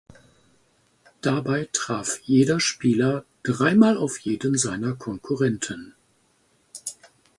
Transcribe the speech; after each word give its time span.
Dabei 1.21 1.69
traf 1.73 2.21
jeder 2.23 2.59
Spieler 2.59 3.23
dreimal 3.43 3.97
auf 3.97 4.17
jeden 4.17 4.57
seiner 4.57 4.95
Konkurrenten. 4.95 5.93